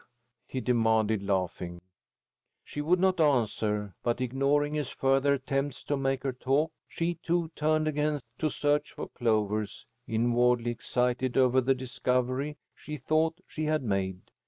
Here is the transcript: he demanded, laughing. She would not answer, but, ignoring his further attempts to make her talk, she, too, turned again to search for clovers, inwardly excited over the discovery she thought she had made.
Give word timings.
he 0.47 0.59
demanded, 0.59 1.21
laughing. 1.21 1.79
She 2.63 2.81
would 2.81 2.99
not 2.99 3.19
answer, 3.21 3.93
but, 4.01 4.19
ignoring 4.19 4.73
his 4.73 4.89
further 4.89 5.35
attempts 5.35 5.83
to 5.83 5.95
make 5.95 6.23
her 6.23 6.33
talk, 6.33 6.71
she, 6.87 7.19
too, 7.21 7.51
turned 7.55 7.87
again 7.87 8.19
to 8.39 8.49
search 8.49 8.93
for 8.93 9.09
clovers, 9.09 9.85
inwardly 10.07 10.71
excited 10.71 11.37
over 11.37 11.61
the 11.61 11.75
discovery 11.75 12.57
she 12.73 12.97
thought 12.97 13.41
she 13.47 13.65
had 13.65 13.83
made. 13.83 14.31